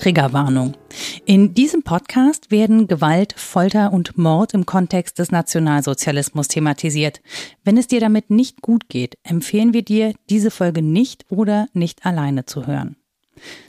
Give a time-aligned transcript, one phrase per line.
[0.00, 0.76] Triggerwarnung.
[1.26, 7.20] In diesem Podcast werden Gewalt, Folter und Mord im Kontext des Nationalsozialismus thematisiert.
[7.64, 12.06] Wenn es dir damit nicht gut geht, empfehlen wir dir, diese Folge nicht oder nicht
[12.06, 12.96] alleine zu hören.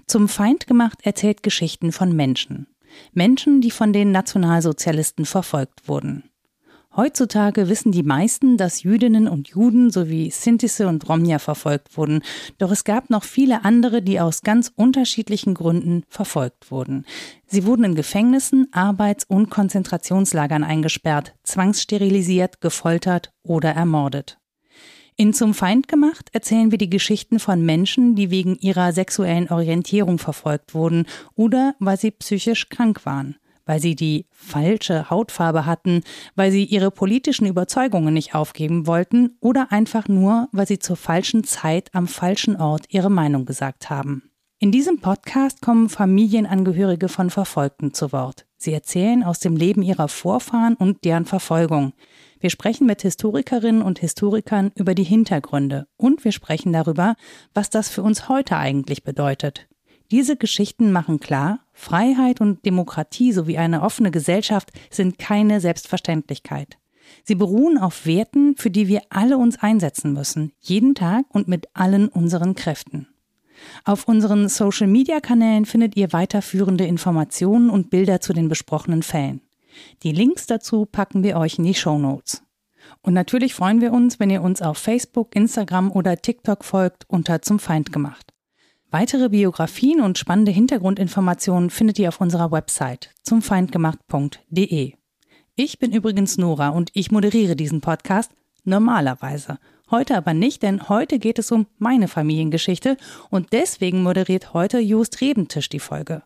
[0.08, 2.68] Zum Feind gemacht erzählt Geschichten von Menschen.
[3.14, 6.31] Menschen, die von den Nationalsozialisten verfolgt wurden.
[6.94, 12.22] Heutzutage wissen die meisten, dass Jüdinnen und Juden sowie Sintisse und Romja verfolgt wurden,
[12.58, 17.06] doch es gab noch viele andere, die aus ganz unterschiedlichen Gründen verfolgt wurden.
[17.46, 24.38] Sie wurden in Gefängnissen, Arbeits- und Konzentrationslagern eingesperrt, zwangssterilisiert, gefoltert oder ermordet.
[25.16, 30.18] In Zum Feind gemacht erzählen wir die Geschichten von Menschen, die wegen ihrer sexuellen Orientierung
[30.18, 33.38] verfolgt wurden oder weil sie psychisch krank waren
[33.72, 36.04] weil sie die falsche Hautfarbe hatten,
[36.36, 41.46] weil sie ihre politischen Überzeugungen nicht aufgeben wollten oder einfach nur, weil sie zur falschen
[41.46, 44.24] Zeit am falschen Ort ihre Meinung gesagt haben.
[44.60, 48.46] In diesem Podcast kommen Familienangehörige von Verfolgten zu Wort.
[48.58, 51.94] Sie erzählen aus dem Leben ihrer Vorfahren und deren Verfolgung.
[52.42, 57.16] Wir sprechen mit Historikerinnen und Historikern über die Hintergründe und wir sprechen darüber,
[57.54, 59.70] was das für uns heute eigentlich bedeutet.
[60.12, 66.78] Diese Geschichten machen klar, Freiheit und Demokratie sowie eine offene Gesellschaft sind keine Selbstverständlichkeit.
[67.24, 71.70] Sie beruhen auf Werten, für die wir alle uns einsetzen müssen, jeden Tag und mit
[71.74, 73.08] allen unseren Kräften.
[73.84, 79.42] Auf unseren Social-Media-Kanälen findet ihr weiterführende Informationen und Bilder zu den besprochenen Fällen.
[80.04, 82.44] Die Links dazu packen wir euch in die Show Notes.
[83.02, 87.42] Und natürlich freuen wir uns, wenn ihr uns auf Facebook, Instagram oder TikTok folgt unter
[87.42, 88.32] Zum Feind gemacht.
[88.94, 94.96] Weitere Biografien und spannende Hintergrundinformationen findet ihr auf unserer Website zumfeindgemacht.de.
[95.56, 98.34] Ich bin übrigens Nora und ich moderiere diesen Podcast
[98.66, 99.60] normalerweise.
[99.90, 102.98] Heute aber nicht, denn heute geht es um meine Familiengeschichte
[103.30, 106.24] und deswegen moderiert heute Just Rebentisch die Folge.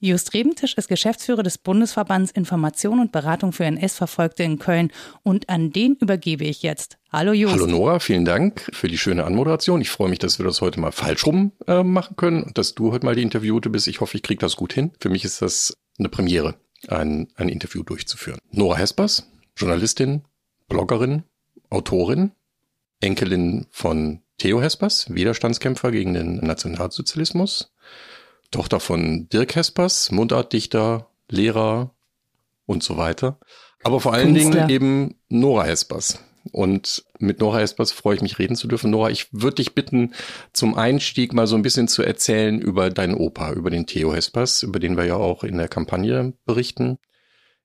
[0.00, 4.92] Just Rebentisch ist Geschäftsführer des Bundesverbands Information und Beratung für NS-Verfolgte in Köln
[5.24, 6.98] und an den übergebe ich jetzt.
[7.10, 7.54] Hallo Just.
[7.54, 9.80] Hallo Nora, vielen Dank für die schöne Anmoderation.
[9.80, 12.76] Ich freue mich, dass wir das heute mal falsch rum äh, machen können und dass
[12.76, 13.88] du heute mal die Interviewte bist.
[13.88, 14.92] Ich hoffe, ich kriege das gut hin.
[15.00, 16.54] Für mich ist das eine Premiere,
[16.86, 18.38] ein, ein Interview durchzuführen.
[18.52, 20.22] Nora Hespers, Journalistin,
[20.68, 21.24] Bloggerin,
[21.70, 22.30] Autorin,
[23.00, 27.72] Enkelin von Theo Hespers, Widerstandskämpfer gegen den Nationalsozialismus
[28.50, 31.94] Tochter von Dirk Hespers, Mundartdichter, Lehrer
[32.66, 33.38] und so weiter.
[33.84, 34.66] Aber vor allen Künstler.
[34.66, 36.20] Dingen eben Nora Hespers.
[36.50, 38.90] Und mit Nora Hespers freue ich mich reden zu dürfen.
[38.90, 40.14] Nora, ich würde dich bitten,
[40.54, 44.62] zum Einstieg mal so ein bisschen zu erzählen über deinen Opa, über den Theo Hespers,
[44.62, 46.98] über den wir ja auch in der Kampagne berichten.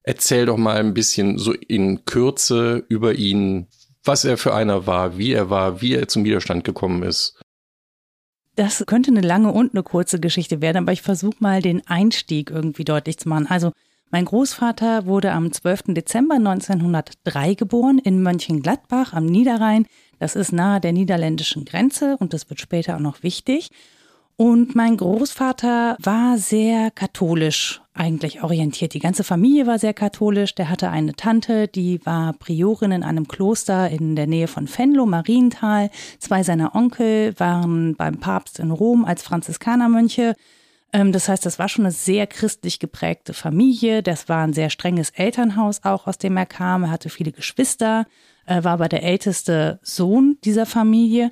[0.04, 3.68] Erzähl doch mal ein bisschen so in Kürze über ihn,
[4.04, 7.40] was er für einer war, wie er war, wie er zum Widerstand gekommen ist
[8.56, 12.50] das könnte eine lange und eine kurze Geschichte werden, aber ich versuche mal den Einstieg
[12.50, 13.48] irgendwie deutlich zu machen.
[13.48, 13.72] Also
[14.12, 15.86] mein Großvater wurde am 12.
[15.88, 19.88] Dezember 1903 geboren in Mönchengladbach am Niederrhein.
[20.20, 23.72] Das ist nahe der niederländischen Grenze und das wird später auch noch wichtig.
[24.36, 28.94] Und mein Großvater war sehr katholisch eigentlich orientiert.
[28.94, 30.56] Die ganze Familie war sehr katholisch.
[30.56, 35.06] Der hatte eine Tante, die war Priorin in einem Kloster in der Nähe von Venlo,
[35.06, 35.92] Marienthal.
[36.20, 40.36] Zwei seiner Onkel waren beim Papst in Rom als Franziskanermönche.
[40.92, 44.02] Ähm, das heißt, das war schon eine sehr christlich geprägte Familie.
[44.02, 46.84] Das war ein sehr strenges Elternhaus auch, aus dem er kam.
[46.84, 48.06] Er hatte viele Geschwister,
[48.46, 51.32] war aber der älteste Sohn dieser Familie.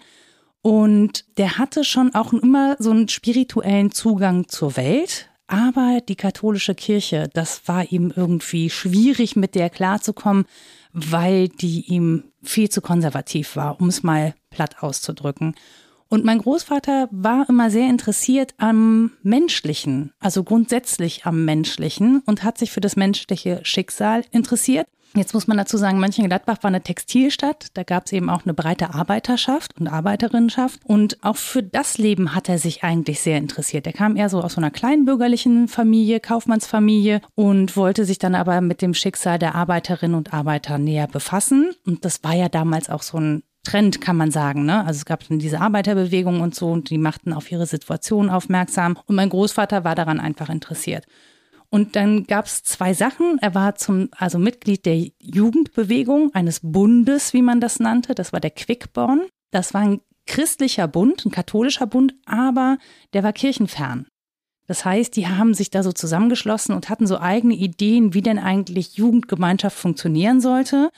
[0.61, 5.30] Und der hatte schon auch immer so einen spirituellen Zugang zur Welt.
[5.51, 10.45] Aber die katholische Kirche, das war ihm irgendwie schwierig, mit der klarzukommen,
[10.93, 15.55] weil die ihm viel zu konservativ war, um es mal platt auszudrücken.
[16.07, 22.57] Und mein Großvater war immer sehr interessiert am Menschlichen, also grundsätzlich am Menschlichen und hat
[22.57, 27.67] sich für das menschliche Schicksal interessiert Jetzt muss man dazu sagen, Mönchengladbach war eine Textilstadt.
[27.73, 30.79] Da gab es eben auch eine breite Arbeiterschaft und Arbeiterinnenschaft.
[30.85, 33.85] Und auch für das Leben hat er sich eigentlich sehr interessiert.
[33.87, 38.61] Er kam eher so aus so einer kleinbürgerlichen Familie, Kaufmannsfamilie und wollte sich dann aber
[38.61, 41.71] mit dem Schicksal der Arbeiterinnen und Arbeiter näher befassen.
[41.85, 44.65] Und das war ja damals auch so ein Trend, kann man sagen.
[44.65, 44.85] Ne?
[44.85, 48.97] Also es gab dann diese Arbeiterbewegung und so und die machten auf ihre Situation aufmerksam.
[49.07, 51.05] Und mein Großvater war daran einfach interessiert.
[51.73, 53.37] Und dann gab es zwei Sachen.
[53.41, 58.13] Er war zum, also Mitglied der Jugendbewegung eines Bundes, wie man das nannte.
[58.13, 59.21] Das war der Quickborn.
[59.51, 62.77] Das war ein christlicher Bund, ein katholischer Bund, aber
[63.13, 64.07] der war kirchenfern.
[64.67, 68.37] Das heißt, die haben sich da so zusammengeschlossen und hatten so eigene Ideen, wie denn
[68.37, 70.91] eigentlich Jugendgemeinschaft funktionieren sollte.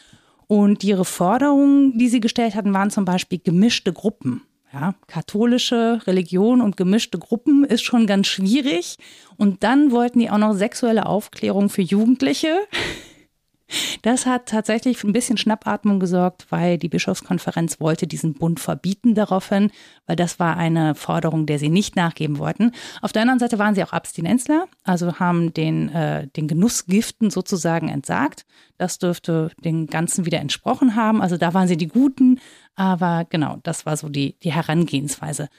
[0.47, 4.41] Und ihre Forderungen, die sie gestellt hatten, waren zum Beispiel gemischte Gruppen.
[4.73, 8.97] Ja, katholische Religion und gemischte Gruppen ist schon ganz schwierig.
[9.37, 12.57] Und dann wollten die auch noch sexuelle Aufklärung für Jugendliche.
[14.01, 19.71] Das hat tatsächlich ein bisschen Schnappatmung gesorgt, weil die Bischofskonferenz wollte diesen Bund verbieten daraufhin,
[20.07, 22.71] weil das war eine Forderung, der sie nicht nachgeben wollten.
[23.01, 27.89] Auf der anderen Seite waren sie auch Abstinenzler, also haben den, äh, den Genussgiften sozusagen
[27.89, 28.45] entsagt.
[28.77, 31.21] Das dürfte den Ganzen wieder entsprochen haben.
[31.21, 32.39] Also da waren sie die Guten,
[32.75, 35.49] aber genau, das war so die, die Herangehensweise.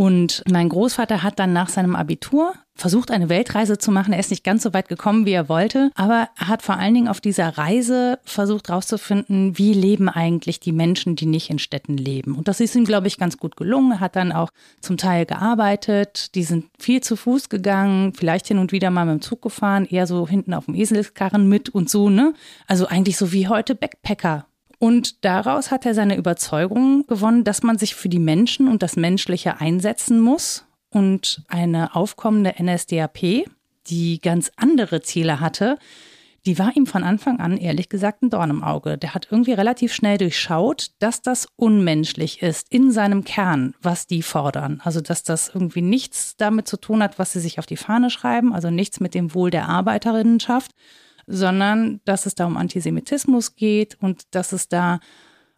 [0.00, 4.14] Und mein Großvater hat dann nach seinem Abitur versucht, eine Weltreise zu machen.
[4.14, 6.94] Er ist nicht ganz so weit gekommen, wie er wollte, aber er hat vor allen
[6.94, 11.98] Dingen auf dieser Reise versucht herauszufinden, wie leben eigentlich die Menschen, die nicht in Städten
[11.98, 12.34] leben.
[12.34, 13.92] Und das ist ihm, glaube ich, ganz gut gelungen.
[13.92, 14.48] Er hat dann auch
[14.80, 16.34] zum Teil gearbeitet.
[16.34, 19.84] Die sind viel zu Fuß gegangen, vielleicht hin und wieder mal mit dem Zug gefahren,
[19.84, 22.32] eher so hinten auf dem Eselskarren mit und so, ne?
[22.66, 24.46] Also eigentlich so wie heute Backpacker
[24.80, 28.96] und daraus hat er seine Überzeugung gewonnen, dass man sich für die Menschen und das
[28.96, 30.64] Menschliche einsetzen muss.
[30.88, 33.44] Und eine aufkommende NSDAP,
[33.88, 35.76] die ganz andere Ziele hatte,
[36.46, 38.96] die war ihm von Anfang an ehrlich gesagt ein Dorn im Auge.
[38.96, 44.22] Der hat irgendwie relativ schnell durchschaut, dass das unmenschlich ist in seinem Kern, was die
[44.22, 44.80] fordern.
[44.82, 48.08] Also dass das irgendwie nichts damit zu tun hat, was sie sich auf die Fahne
[48.08, 50.72] schreiben, also nichts mit dem Wohl der Arbeiterinnen schafft,
[51.30, 55.00] sondern dass es da um Antisemitismus geht und dass es da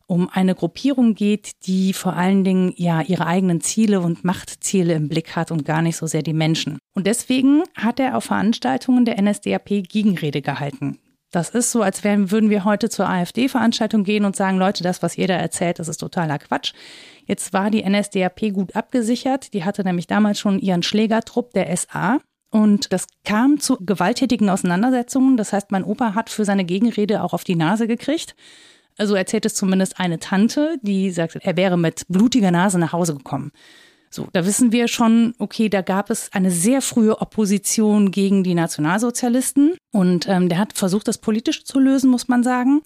[0.06, 5.08] um eine Gruppierung geht, die vor allen Dingen ja ihre eigenen Ziele und Machtziele im
[5.08, 6.78] Blick hat und gar nicht so sehr die Menschen.
[6.94, 10.98] Und deswegen hat er auf Veranstaltungen der NSDAP Gegenrede gehalten.
[11.30, 15.02] Das ist so, als wären, würden wir heute zur AfD-Veranstaltung gehen und sagen, Leute, das,
[15.02, 16.74] was da erzählt, das ist totaler Quatsch.
[17.24, 19.54] Jetzt war die NSDAP gut abgesichert.
[19.54, 22.18] Die hatte nämlich damals schon ihren Schlägertrupp der SA.
[22.52, 25.38] Und das kam zu gewalttätigen Auseinandersetzungen.
[25.38, 28.36] Das heißt, mein Opa hat für seine Gegenrede auch auf die Nase gekriegt.
[28.98, 33.14] Also erzählt es zumindest eine Tante, die sagte, er wäre mit blutiger Nase nach Hause
[33.16, 33.52] gekommen.
[34.10, 38.54] So, da wissen wir schon, okay, da gab es eine sehr frühe Opposition gegen die
[38.54, 39.74] Nationalsozialisten.
[39.90, 42.82] Und ähm, der hat versucht, das politisch zu lösen, muss man sagen.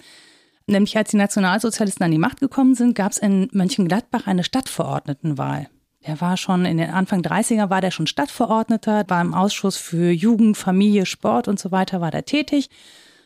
[0.68, 5.66] Nämlich als die Nationalsozialisten an die Macht gekommen sind, gab es in Mönchengladbach eine Stadtverordnetenwahl.
[6.06, 10.12] Er war schon in den Anfang 30er, war der schon Stadtverordneter, war im Ausschuss für
[10.12, 12.70] Jugend, Familie, Sport und so weiter, war der tätig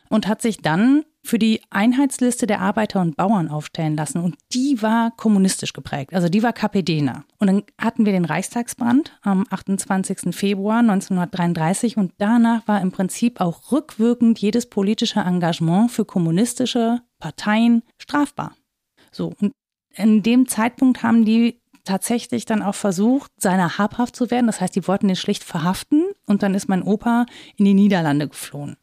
[0.08, 4.22] und hat sich dann für die Einheitsliste der Arbeiter und Bauern aufstellen lassen.
[4.22, 7.24] Und die war kommunistisch geprägt, also die war KPDner.
[7.38, 10.34] Und dann hatten wir den Reichstagsbrand am 28.
[10.34, 17.82] Februar 1933 und danach war im Prinzip auch rückwirkend jedes politische Engagement für kommunistische Parteien
[17.98, 18.56] strafbar.
[19.12, 19.52] So, und
[19.96, 21.59] in dem Zeitpunkt haben die
[21.90, 24.46] tatsächlich dann auch versucht, seiner habhaft zu werden.
[24.46, 27.26] Das heißt, die wollten ihn schlicht verhaften und dann ist mein Opa
[27.56, 28.76] in die Niederlande geflohen.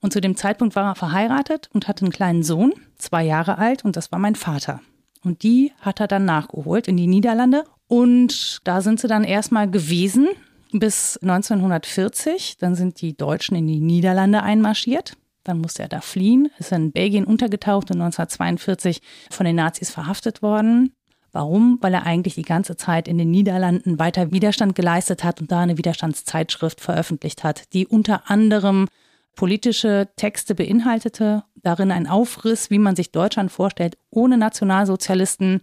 [0.00, 3.84] Und zu dem Zeitpunkt war er verheiratet und hatte einen kleinen Sohn, zwei Jahre alt,
[3.84, 4.80] und das war mein Vater.
[5.24, 7.64] Und die hat er dann nachgeholt in die Niederlande.
[7.88, 10.28] Und da sind sie dann erstmal gewesen
[10.72, 12.56] bis 1940.
[12.58, 15.16] Dann sind die Deutschen in die Niederlande einmarschiert.
[15.42, 19.00] Dann musste er da fliehen, ist in Belgien untergetaucht und 1942
[19.30, 20.92] von den Nazis verhaftet worden.
[21.38, 21.78] Warum?
[21.82, 25.60] Weil er eigentlich die ganze Zeit in den Niederlanden weiter Widerstand geleistet hat und da
[25.60, 28.88] eine Widerstandszeitschrift veröffentlicht hat, die unter anderem
[29.36, 35.60] politische Texte beinhaltete, darin ein Aufriss, wie man sich Deutschland vorstellt, ohne Nationalsozialisten.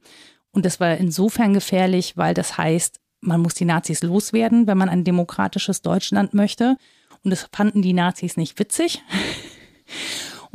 [0.51, 4.87] Und das war insofern gefährlich, weil das heißt, man muss die Nazis loswerden, wenn man
[4.87, 6.77] ein demokratisches Deutschland möchte.
[7.25, 9.03] Und das fanden die Nazis nicht witzig.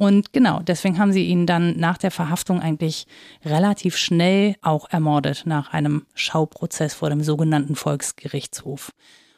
[0.00, 3.06] Und genau, deswegen haben sie ihn dann nach der Verhaftung eigentlich
[3.44, 8.92] relativ schnell auch ermordet nach einem Schauprozess vor dem sogenannten Volksgerichtshof.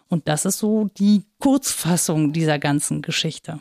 [0.06, 3.58] Und das ist so die Kurzfassung dieser ganzen Geschichte.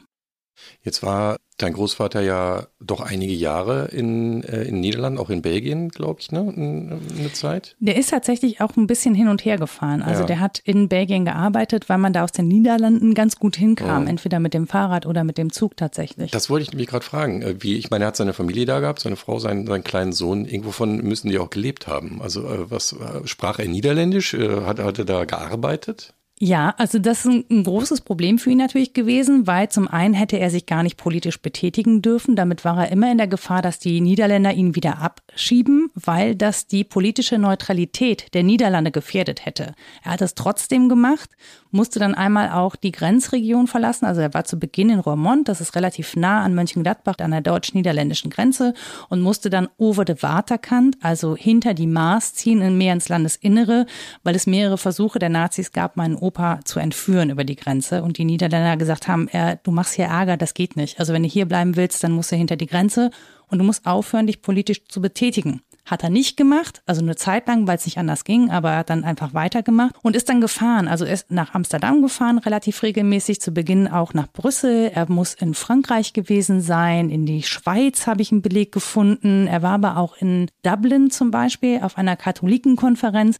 [0.83, 5.89] Jetzt war dein Großvater ja doch einige Jahre in, äh, in Niederlanden, auch in Belgien,
[5.89, 6.41] glaube ich, ne?
[6.41, 7.75] Eine Zeit.
[7.79, 10.01] Der ist tatsächlich auch ein bisschen hin und her gefahren.
[10.01, 10.27] Also ja.
[10.27, 14.09] der hat in Belgien gearbeitet, weil man da aus den Niederlanden ganz gut hinkam, oh.
[14.09, 16.31] entweder mit dem Fahrrad oder mit dem Zug tatsächlich.
[16.31, 17.41] Das wollte ich mich gerade fragen.
[17.41, 20.13] Äh, wie, ich meine, er hat seine Familie da gehabt, seine Frau, seinen, seinen kleinen
[20.13, 20.45] Sohn.
[20.45, 22.21] Irgendwovon müssen die auch gelebt haben.
[22.21, 24.33] Also äh, was sprach er Niederländisch?
[24.33, 26.13] Hat, hat er da gearbeitet?
[26.43, 30.39] Ja, also das ist ein, großes Problem für ihn natürlich gewesen, weil zum einen hätte
[30.39, 32.35] er sich gar nicht politisch betätigen dürfen.
[32.35, 36.65] Damit war er immer in der Gefahr, dass die Niederländer ihn wieder abschieben, weil das
[36.65, 39.75] die politische Neutralität der Niederlande gefährdet hätte.
[40.03, 41.29] Er hat es trotzdem gemacht,
[41.71, 44.05] musste dann einmal auch die Grenzregion verlassen.
[44.05, 47.41] Also er war zu Beginn in Roermond, das ist relativ nah an Mönchengladbach an der
[47.41, 48.73] deutsch-niederländischen Grenze
[49.09, 53.85] und musste dann over de Waterkant, also hinter die Maas ziehen, mehr ins Landesinnere,
[54.23, 58.03] weil es mehrere Versuche der Nazis gab, meinen Opa zu entführen über die Grenze.
[58.03, 60.99] Und die Niederländer gesagt haben, er, du machst hier Ärger, das geht nicht.
[60.99, 63.11] Also wenn du hier bleiben willst, dann musst du hinter die Grenze.
[63.51, 65.61] und du musst aufhören, dich politisch zu betätigen.
[65.85, 68.77] Hat er nicht gemacht, also eine Zeit lang, weil es nicht anders ging, aber er
[68.79, 70.87] hat dann einfach weitergemacht und ist dann gefahren.
[70.87, 74.91] Also er ist nach Amsterdam gefahren, relativ regelmäßig, zu Beginn auch nach Brüssel.
[74.93, 79.47] Er muss in Frankreich gewesen sein, in die Schweiz habe ich einen Beleg gefunden.
[79.47, 83.37] Er war aber auch in Dublin zum Beispiel auf einer Katholikenkonferenz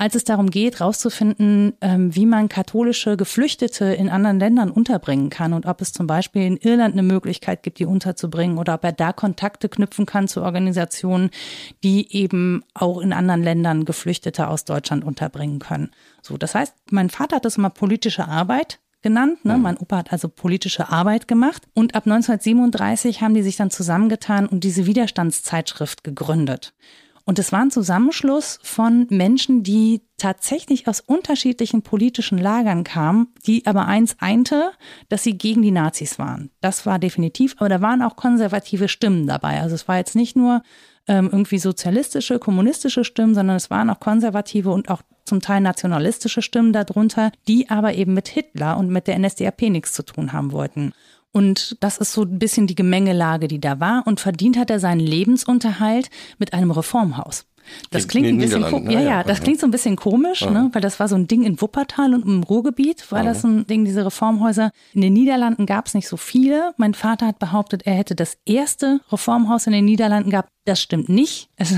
[0.00, 5.52] als es darum geht, rauszufinden, ähm, wie man katholische Geflüchtete in anderen Ländern unterbringen kann
[5.52, 8.92] und ob es zum Beispiel in Irland eine Möglichkeit gibt, die unterzubringen oder ob er
[8.92, 11.28] da Kontakte knüpfen kann zu Organisationen,
[11.84, 15.90] die eben auch in anderen Ländern Geflüchtete aus Deutschland unterbringen können.
[16.22, 19.44] So, das heißt, mein Vater hat das immer politische Arbeit genannt.
[19.44, 19.58] Ne?
[19.58, 21.68] Mein Opa hat also politische Arbeit gemacht.
[21.74, 26.72] Und ab 1937 haben die sich dann zusammengetan und diese Widerstandszeitschrift gegründet.
[27.30, 33.66] Und es war ein Zusammenschluss von Menschen, die tatsächlich aus unterschiedlichen politischen Lagern kamen, die
[33.66, 34.72] aber eins einte,
[35.08, 36.50] dass sie gegen die Nazis waren.
[36.60, 39.60] Das war definitiv, aber da waren auch konservative Stimmen dabei.
[39.60, 40.64] Also es war jetzt nicht nur
[41.06, 46.42] ähm, irgendwie sozialistische, kommunistische Stimmen, sondern es waren auch konservative und auch zum Teil nationalistische
[46.42, 50.50] Stimmen darunter, die aber eben mit Hitler und mit der NSDAP nichts zu tun haben
[50.50, 50.94] wollten.
[51.32, 54.02] Und das ist so ein bisschen die Gemengelage, die da war.
[54.06, 57.46] Und verdient hat er seinen Lebensunterhalt mit einem Reformhaus.
[57.90, 58.92] Das klingt ein bisschen komisch.
[58.92, 60.70] Ja, ja, das klingt so ein bisschen komisch, ne?
[60.72, 63.84] weil das war so ein Ding in Wuppertal und im Ruhrgebiet war das ein Ding,
[63.84, 64.70] diese Reformhäuser.
[64.92, 66.72] In den Niederlanden gab es nicht so viele.
[66.76, 70.50] Mein Vater hat behauptet, er hätte das erste Reformhaus in den Niederlanden gehabt.
[70.66, 71.48] Das stimmt nicht.
[71.56, 71.74] Es,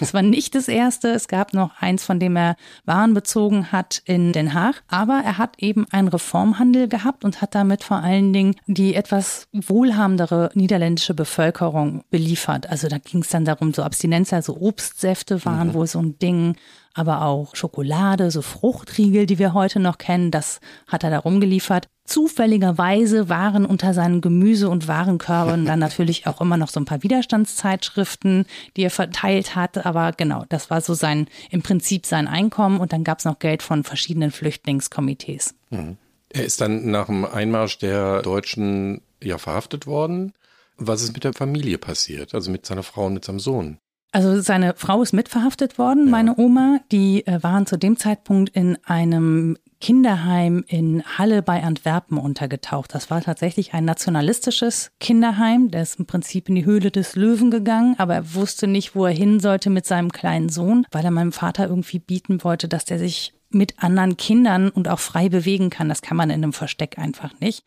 [0.00, 1.08] es, war nicht das erste.
[1.08, 4.82] Es gab noch eins, von dem er Waren bezogen hat in Den Haag.
[4.88, 9.48] Aber er hat eben einen Reformhandel gehabt und hat damit vor allen Dingen die etwas
[9.52, 12.68] wohlhabendere niederländische Bevölkerung beliefert.
[12.70, 15.74] Also da ging es dann darum, so Abstinenz, also Obstsäfte waren mhm.
[15.74, 16.56] wohl so ein Ding
[16.94, 21.88] aber auch Schokolade, so Fruchtriegel, die wir heute noch kennen, das hat er da rumgeliefert.
[22.04, 27.02] Zufälligerweise waren unter seinen Gemüse- und Warenkörben dann natürlich auch immer noch so ein paar
[27.02, 28.44] Widerstandszeitschriften,
[28.76, 29.86] die er verteilt hat.
[29.86, 32.78] Aber genau, das war so sein, im Prinzip sein Einkommen.
[32.78, 35.54] Und dann gab es noch Geld von verschiedenen Flüchtlingskomitees.
[35.70, 35.96] Mhm.
[36.28, 40.32] Er ist dann nach dem Einmarsch der Deutschen ja verhaftet worden.
[40.76, 42.34] Was ist mit der Familie passiert?
[42.34, 43.78] Also mit seiner Frau und mit seinem Sohn?
[44.10, 46.10] Also seine Frau ist mitverhaftet worden, ja.
[46.10, 46.78] meine Oma.
[46.92, 52.94] Die äh, waren zu dem Zeitpunkt in einem Kinderheim in Halle bei Antwerpen untergetaucht.
[52.94, 55.70] Das war tatsächlich ein nationalistisches Kinderheim.
[55.70, 59.04] Der ist im Prinzip in die Höhle des Löwen gegangen, aber er wusste nicht, wo
[59.04, 62.86] er hin sollte mit seinem kleinen Sohn, weil er meinem Vater irgendwie bieten wollte, dass
[62.86, 65.90] der sich mit anderen Kindern und auch frei bewegen kann.
[65.90, 67.62] Das kann man in einem Versteck einfach nicht.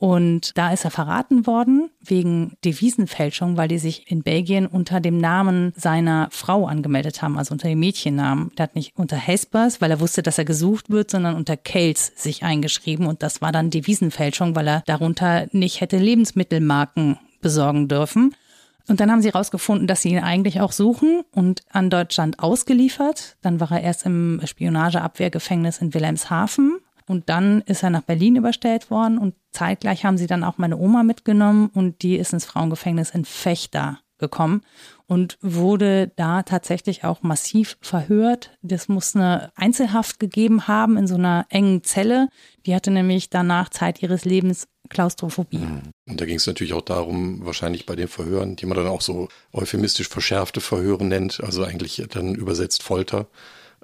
[0.00, 5.18] Und da ist er verraten worden wegen Devisenfälschung, weil die sich in Belgien unter dem
[5.18, 8.50] Namen seiner Frau angemeldet haben, also unter dem Mädchennamen.
[8.56, 12.12] Der hat nicht unter Hespers, weil er wusste, dass er gesucht wird, sondern unter Kels
[12.16, 13.06] sich eingeschrieben.
[13.06, 18.34] Und das war dann Devisenfälschung, weil er darunter nicht hätte Lebensmittelmarken besorgen dürfen.
[18.88, 23.36] Und dann haben sie herausgefunden, dass sie ihn eigentlich auch suchen und an Deutschland ausgeliefert.
[23.42, 28.88] Dann war er erst im Spionageabwehrgefängnis in Wilhelmshaven und dann ist er nach Berlin überstellt
[28.88, 33.10] worden und zeitgleich haben sie dann auch meine Oma mitgenommen und die ist ins Frauengefängnis
[33.10, 34.62] in Fechter gekommen
[35.06, 38.56] und wurde da tatsächlich auch massiv verhört.
[38.62, 42.28] Das muss eine Einzelhaft gegeben haben in so einer engen Zelle.
[42.64, 45.58] Die hatte nämlich danach Zeit ihres Lebens Klaustrophobie.
[45.58, 45.82] Mhm.
[46.08, 49.00] Und da ging es natürlich auch darum, wahrscheinlich bei den Verhören, die man dann auch
[49.00, 53.26] so euphemistisch verschärfte Verhöre nennt, also eigentlich dann übersetzt Folter,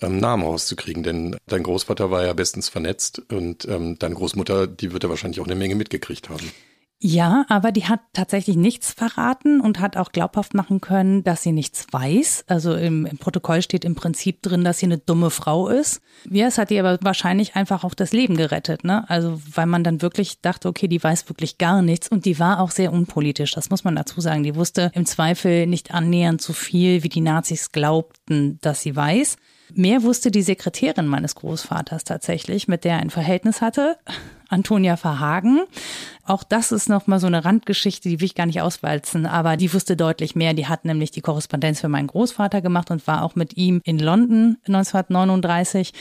[0.00, 1.03] ähm, Namen rauszukriegen.
[1.03, 5.41] Denn dein Großvater war ja bestens vernetzt und ähm, deine Großmutter, die wird ja wahrscheinlich
[5.41, 6.50] auch eine Menge mitgekriegt haben.
[6.99, 11.53] Ja, aber die hat tatsächlich nichts verraten und hat auch glaubhaft machen können, dass sie
[11.53, 12.45] nichts weiß.
[12.47, 16.00] Also im, im, Protokoll steht im Prinzip drin, dass sie eine dumme Frau ist.
[16.31, 19.09] Ja, es hat ihr aber wahrscheinlich einfach auch das Leben gerettet, ne?
[19.11, 22.61] Also weil man dann wirklich dachte, okay, die weiß wirklich gar nichts und die war
[22.61, 23.53] auch sehr unpolitisch.
[23.53, 24.43] Das muss man dazu sagen.
[24.43, 29.37] Die wusste im Zweifel nicht annähernd so viel, wie die Nazis glaubten, dass sie weiß.
[29.75, 33.97] Mehr wusste die Sekretärin meines Großvaters tatsächlich, mit der er ein Verhältnis hatte,
[34.49, 35.61] Antonia Verhagen.
[36.25, 39.73] Auch das ist nochmal so eine Randgeschichte, die will ich gar nicht auswalzen, aber die
[39.73, 40.55] wusste deutlich mehr.
[40.55, 43.99] Die hat nämlich die Korrespondenz für meinen Großvater gemacht und war auch mit ihm in
[43.99, 45.93] London 1939.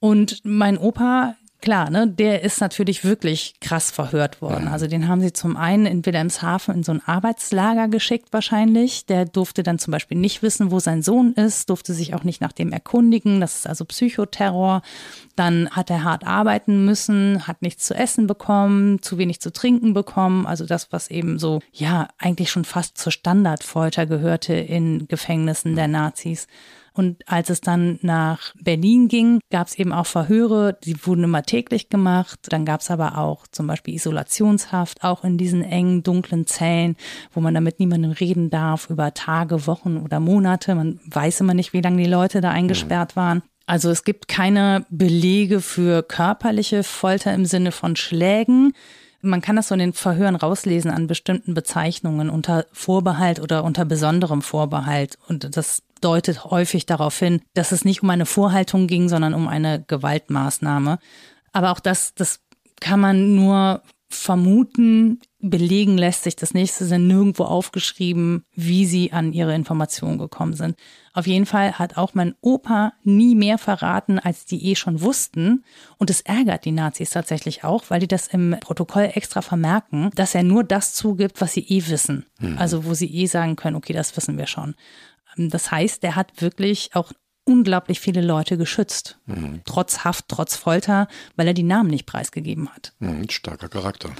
[0.00, 4.68] Und mein Opa Klar, ne, der ist natürlich wirklich krass verhört worden.
[4.68, 9.06] Also den haben sie zum einen in Wilhelmshaven in so ein Arbeitslager geschickt wahrscheinlich.
[9.06, 12.40] Der durfte dann zum Beispiel nicht wissen, wo sein Sohn ist, durfte sich auch nicht
[12.40, 13.40] nach dem erkundigen.
[13.40, 14.82] Das ist also Psychoterror.
[15.34, 19.94] Dann hat er hart arbeiten müssen, hat nichts zu essen bekommen, zu wenig zu trinken
[19.94, 20.46] bekommen.
[20.46, 25.88] Also das, was eben so, ja, eigentlich schon fast zur Standardfolter gehörte in Gefängnissen der
[25.88, 26.46] Nazis.
[26.98, 31.44] Und als es dann nach Berlin ging, gab es eben auch Verhöre, die wurden immer
[31.44, 32.40] täglich gemacht.
[32.48, 36.96] Dann gab es aber auch zum Beispiel Isolationshaft, auch in diesen engen, dunklen Zellen,
[37.32, 40.74] wo man damit niemandem reden darf, über Tage, Wochen oder Monate.
[40.74, 43.42] Man weiß immer nicht, wie lange die Leute da eingesperrt waren.
[43.64, 48.72] Also es gibt keine Belege für körperliche Folter im Sinne von Schlägen.
[49.20, 53.84] Man kann das so in den Verhören rauslesen an bestimmten Bezeichnungen unter Vorbehalt oder unter
[53.84, 55.18] besonderem Vorbehalt.
[55.26, 59.48] Und das deutet häufig darauf hin, dass es nicht um eine Vorhaltung ging, sondern um
[59.48, 60.98] eine Gewaltmaßnahme.
[61.52, 62.40] Aber auch das, das
[62.80, 69.32] kann man nur vermuten, belegen lässt sich das nächste sind nirgendwo aufgeschrieben, wie sie an
[69.32, 70.76] ihre Informationen gekommen sind.
[71.12, 75.64] Auf jeden Fall hat auch mein Opa nie mehr verraten, als die eh schon wussten.
[75.98, 80.34] Und es ärgert die Nazis tatsächlich auch, weil die das im Protokoll extra vermerken, dass
[80.34, 82.24] er nur das zugibt, was sie eh wissen.
[82.40, 82.56] Mhm.
[82.58, 84.74] Also wo sie eh sagen können, okay, das wissen wir schon.
[85.36, 87.12] Das heißt, der hat wirklich auch
[87.48, 89.18] unglaublich viele Leute geschützt.
[89.26, 89.62] Mhm.
[89.64, 92.92] Trotz Haft, trotz Folter, weil er die Namen nicht preisgegeben hat.
[92.98, 94.10] Mhm, starker Charakter.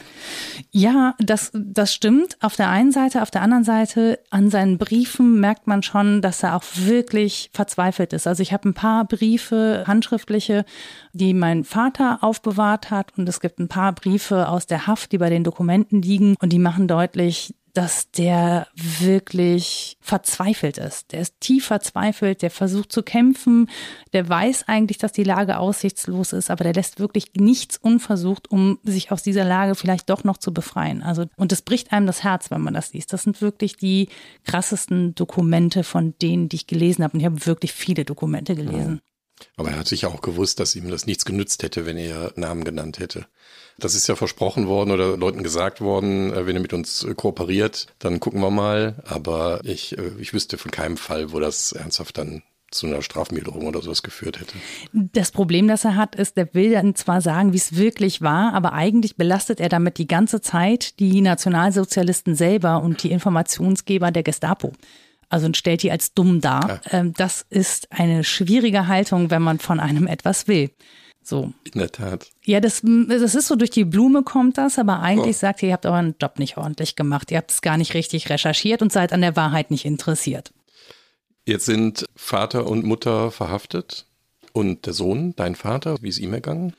[0.70, 2.38] Ja, das, das stimmt.
[2.40, 6.42] Auf der einen Seite, auf der anderen Seite, an seinen Briefen merkt man schon, dass
[6.42, 8.26] er auch wirklich verzweifelt ist.
[8.26, 10.64] Also ich habe ein paar Briefe, handschriftliche,
[11.12, 15.18] die mein Vater aufbewahrt hat und es gibt ein paar Briefe aus der Haft, die
[15.18, 21.12] bei den Dokumenten liegen und die machen deutlich, dass der wirklich verzweifelt ist.
[21.12, 23.68] Der ist tief verzweifelt, der versucht zu kämpfen,
[24.12, 28.78] der weiß eigentlich, dass die Lage aussichtslos ist, aber der lässt wirklich nichts unversucht, um
[28.84, 31.02] sich aus dieser Lage vielleicht doch noch zu befreien.
[31.02, 33.12] Also, und es bricht einem das Herz, wenn man das liest.
[33.12, 34.08] Das sind wirklich die
[34.44, 37.14] krassesten Dokumente von denen, die ich gelesen habe.
[37.14, 39.00] Und ich habe wirklich viele Dokumente gelesen.
[39.56, 42.64] Aber er hat sich auch gewusst, dass ihm das nichts genützt hätte, wenn er Namen
[42.64, 43.26] genannt hätte.
[43.78, 47.14] Das ist ja versprochen worden oder Leuten gesagt worden, äh, wenn ihr mit uns äh,
[47.14, 49.02] kooperiert, dann gucken wir mal.
[49.04, 53.66] Aber ich, äh, ich wüsste von keinem Fall, wo das ernsthaft dann zu einer Strafmilderung
[53.66, 54.54] oder sowas geführt hätte.
[54.92, 58.52] Das Problem, das er hat, ist, der will dann zwar sagen, wie es wirklich war,
[58.52, 64.22] aber eigentlich belastet er damit die ganze Zeit die Nationalsozialisten selber und die Informationsgeber der
[64.22, 64.72] Gestapo.
[65.28, 66.80] Also und stellt die als dumm dar.
[66.90, 66.98] Ja.
[66.98, 70.70] Ähm, das ist eine schwierige Haltung, wenn man von einem etwas will.
[71.22, 71.52] So.
[71.70, 72.30] In der Tat.
[72.44, 75.40] Ja, das, das ist so durch die Blume kommt das, aber eigentlich oh.
[75.40, 77.30] sagt ihr, ihr habt euren Job nicht ordentlich gemacht.
[77.30, 80.52] Ihr habt es gar nicht richtig recherchiert und seid an der Wahrheit nicht interessiert.
[81.44, 84.06] Jetzt sind Vater und Mutter verhaftet
[84.52, 86.74] und der Sohn, dein Vater, wie ist ihm ergangen?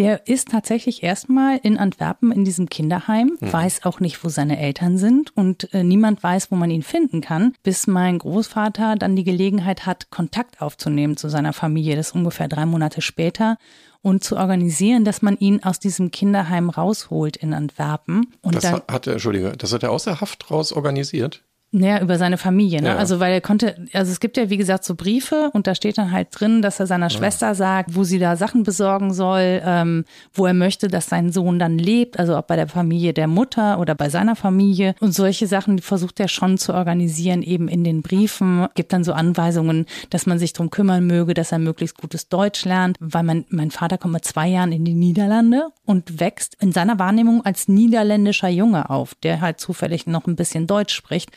[0.00, 3.52] Der ist tatsächlich erstmal in Antwerpen in diesem Kinderheim, mhm.
[3.52, 7.20] weiß auch nicht, wo seine Eltern sind und äh, niemand weiß, wo man ihn finden
[7.20, 11.96] kann, bis mein Großvater dann die Gelegenheit hat, Kontakt aufzunehmen zu seiner Familie.
[11.96, 13.58] Das ist ungefähr drei Monate später
[14.00, 18.32] und zu organisieren, dass man ihn aus diesem Kinderheim rausholt in Antwerpen.
[18.40, 21.44] Und das hat er, Entschuldige, das hat er aus der Haft raus organisiert?
[21.72, 22.88] Naja, über seine Familie, ne?
[22.88, 22.96] Ja.
[22.96, 25.98] Also weil er konnte, also es gibt ja wie gesagt so Briefe und da steht
[25.98, 27.10] dann halt drin, dass er seiner ja.
[27.10, 31.60] Schwester sagt, wo sie da Sachen besorgen soll, ähm, wo er möchte, dass sein Sohn
[31.60, 34.96] dann lebt, also ob bei der Familie der Mutter oder bei seiner Familie.
[34.98, 38.66] Und solche Sachen versucht er schon zu organisieren, eben in den Briefen.
[38.74, 42.64] Gibt dann so Anweisungen, dass man sich drum kümmern möge, dass er möglichst gutes Deutsch
[42.64, 46.72] lernt, weil mein, mein Vater kommt mit zwei Jahren in die Niederlande und wächst in
[46.72, 51.30] seiner Wahrnehmung als niederländischer Junge auf, der halt zufällig noch ein bisschen Deutsch spricht.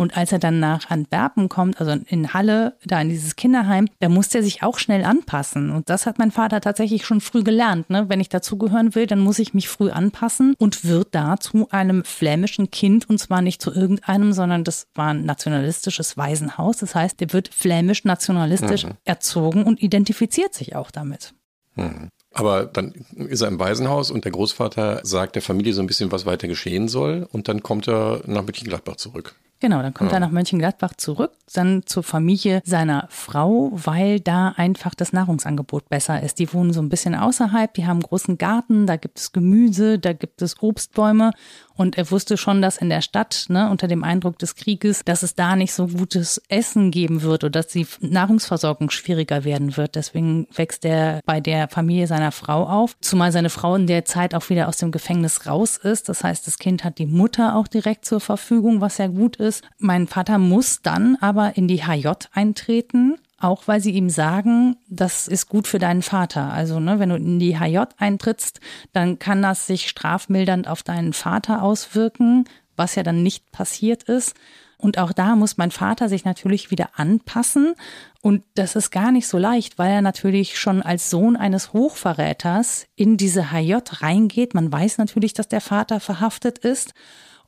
[0.00, 4.08] Und als er dann nach Antwerpen kommt, also in Halle, da in dieses Kinderheim, da
[4.08, 5.68] musste er sich auch schnell anpassen.
[5.68, 7.90] Und das hat mein Vater tatsächlich schon früh gelernt.
[7.90, 8.08] Ne?
[8.08, 12.02] Wenn ich dazugehören will, dann muss ich mich früh anpassen und wird da zu einem
[12.02, 13.10] flämischen Kind.
[13.10, 16.78] Und zwar nicht zu irgendeinem, sondern das war ein nationalistisches Waisenhaus.
[16.78, 18.92] Das heißt, der wird flämisch nationalistisch mhm.
[19.04, 21.34] erzogen und identifiziert sich auch damit.
[21.74, 22.08] Mhm.
[22.32, 26.10] Aber dann ist er im Waisenhaus und der Großvater sagt der Familie so ein bisschen,
[26.10, 27.28] was weiter geschehen soll.
[27.30, 29.34] Und dann kommt er nach Mönchengladbach zurück.
[29.60, 30.16] Genau, dann kommt ja.
[30.16, 36.22] er nach Mönchengladbach zurück, dann zur Familie seiner Frau, weil da einfach das Nahrungsangebot besser
[36.22, 36.38] ist.
[36.38, 39.98] Die wohnen so ein bisschen außerhalb, die haben einen großen Garten, da gibt es Gemüse,
[39.98, 41.32] da gibt es Obstbäume
[41.74, 45.22] und er wusste schon, dass in der Stadt, ne, unter dem Eindruck des Krieges, dass
[45.22, 49.94] es da nicht so gutes Essen geben wird oder dass die Nahrungsversorgung schwieriger werden wird.
[49.94, 52.96] Deswegen wächst er bei der Familie seiner Frau auf.
[53.00, 56.08] Zumal seine Frau in der Zeit auch wieder aus dem Gefängnis raus ist.
[56.08, 59.64] Das heißt, das Kind hat die Mutter auch direkt zur Verfügung, was ja gut ist.
[59.78, 65.26] Mein Vater muss dann aber in die HJ eintreten auch weil sie ihm sagen, das
[65.26, 66.52] ist gut für deinen Vater.
[66.52, 68.60] Also, ne, wenn du in die HJ eintrittst,
[68.92, 72.44] dann kann das sich strafmildernd auf deinen Vater auswirken,
[72.76, 74.34] was ja dann nicht passiert ist.
[74.76, 77.74] Und auch da muss mein Vater sich natürlich wieder anpassen.
[78.22, 82.86] Und das ist gar nicht so leicht, weil er natürlich schon als Sohn eines Hochverräters
[82.96, 84.54] in diese HJ reingeht.
[84.54, 86.94] Man weiß natürlich, dass der Vater verhaftet ist.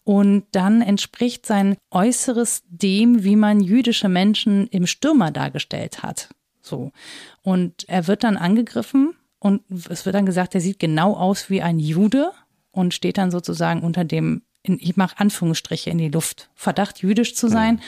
[0.05, 6.31] Und dann entspricht sein Äußeres dem, wie man jüdische Menschen im Stürmer dargestellt hat.
[6.61, 6.93] So.
[7.43, 11.63] Und er wird dann angegriffen und es wird dann gesagt, er sieht genau aus wie
[11.63, 12.33] ein Jude
[12.71, 17.35] und steht dann sozusagen unter dem, in, ich mache Anführungsstriche in die Luft, Verdacht jüdisch
[17.35, 17.81] zu sein.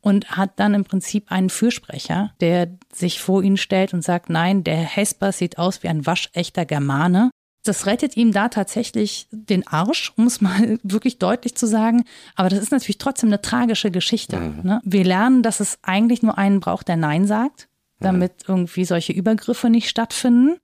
[0.00, 4.62] Und hat dann im Prinzip einen Fürsprecher, der sich vor ihn stellt und sagt, nein,
[4.62, 7.30] der Hesper sieht aus wie ein waschechter Germane
[7.64, 12.04] das rettet ihm da tatsächlich den Arsch, um es mal wirklich deutlich zu sagen.
[12.36, 14.38] Aber das ist natürlich trotzdem eine tragische Geschichte.
[14.38, 14.60] Mhm.
[14.62, 14.80] Ne?
[14.84, 17.68] Wir lernen, dass es eigentlich nur einen braucht, der Nein sagt,
[18.00, 18.54] damit mhm.
[18.54, 20.56] irgendwie solche Übergriffe nicht stattfinden.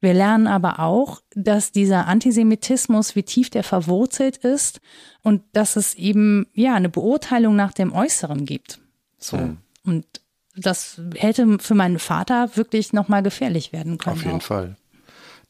[0.00, 4.80] Wir lernen aber auch, dass dieser Antisemitismus, wie tief der verwurzelt ist
[5.22, 8.80] und dass es eben ja eine Beurteilung nach dem Äußeren gibt.
[9.18, 9.38] So.
[9.38, 9.58] Mhm.
[9.84, 10.06] Und
[10.56, 14.16] das hätte für meinen Vater wirklich nochmal gefährlich werden können.
[14.16, 14.42] Auf jeden auch.
[14.42, 14.76] Fall.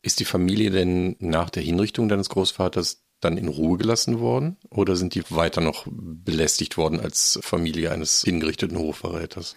[0.05, 4.97] Ist die Familie denn nach der Hinrichtung deines Großvaters dann in Ruhe gelassen worden oder
[4.97, 9.57] sind die weiter noch belästigt worden als Familie eines hingerichteten Hochverräters?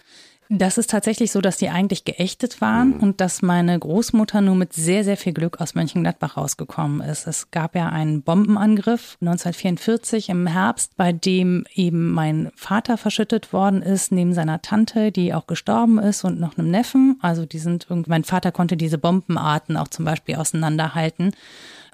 [0.50, 3.00] Das ist tatsächlich so, dass die eigentlich geächtet waren mhm.
[3.00, 7.26] und dass meine Großmutter nur mit sehr, sehr viel Glück aus Mönchengladbach rausgekommen ist.
[7.26, 13.82] Es gab ja einen Bombenangriff 1944 im Herbst, bei dem eben mein Vater verschüttet worden
[13.82, 17.18] ist, neben seiner Tante, die auch gestorben ist und noch einem Neffen.
[17.20, 21.32] Also die sind irgendwie, mein Vater konnte diese Bombenarten auch zum Beispiel auseinanderhalten.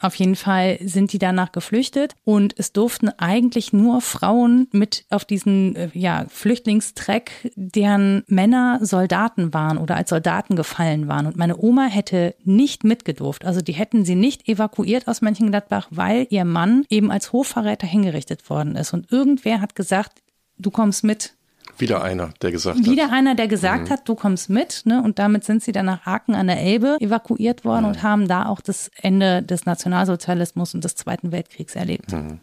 [0.04, 5.24] Auf jeden Fall sind die danach geflüchtet und es durften eigentlich nur Frauen mit auf
[5.24, 11.24] diesen äh, ja, Flüchtlingstreck, deren Männer Soldaten waren oder als Soldaten gefallen waren.
[11.24, 13.46] Und meine Oma hätte nicht mitgedurft.
[13.46, 18.50] Also die hätten sie nicht evakuiert aus Mönchengladbach, weil ihr Mann eben als Hochverräter hingerichtet
[18.50, 18.92] worden ist.
[18.92, 20.20] Und irgendwer hat gesagt,
[20.58, 21.32] du kommst mit,
[21.78, 22.86] wieder einer, der gesagt hat.
[22.86, 23.90] Wieder einer, der gesagt mhm.
[23.90, 24.82] hat, du kommst mit.
[24.84, 25.02] Ne?
[25.02, 27.88] Und damit sind sie dann nach Aachen an der Elbe evakuiert worden mhm.
[27.88, 32.12] und haben da auch das Ende des Nationalsozialismus und des Zweiten Weltkriegs erlebt.
[32.12, 32.40] Mhm.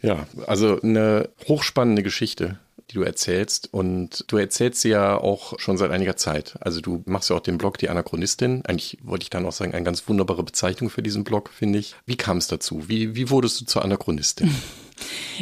[0.00, 2.58] Ja, also eine hochspannende Geschichte
[2.90, 3.72] die du erzählst.
[3.72, 6.56] Und du erzählst sie ja auch schon seit einiger Zeit.
[6.60, 8.64] Also du machst ja auch den Blog Die Anachronistin.
[8.66, 11.94] Eigentlich wollte ich dann auch sagen, eine ganz wunderbare Bezeichnung für diesen Blog, finde ich.
[12.06, 12.88] Wie kam es dazu?
[12.88, 14.54] Wie, wie wurdest du zur Anachronistin?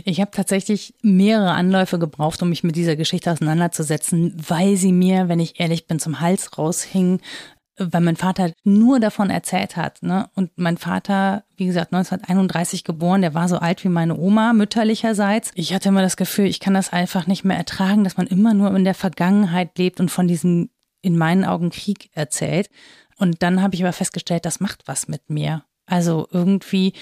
[0.05, 5.29] Ich habe tatsächlich mehrere Anläufe gebraucht, um mich mit dieser Geschichte auseinanderzusetzen, weil sie mir,
[5.29, 7.21] wenn ich ehrlich bin, zum Hals raushing,
[7.79, 10.03] weil mein Vater nur davon erzählt hat.
[10.03, 10.29] Ne?
[10.35, 15.51] Und mein Vater, wie gesagt, 1931 geboren, der war so alt wie meine Oma, mütterlicherseits.
[15.55, 18.55] Ich hatte immer das Gefühl, ich kann das einfach nicht mehr ertragen, dass man immer
[18.55, 20.71] nur in der Vergangenheit lebt und von diesem,
[21.03, 22.71] in meinen Augen, Krieg erzählt.
[23.19, 25.65] Und dann habe ich aber festgestellt, das macht was mit mir.
[25.87, 26.93] Also irgendwie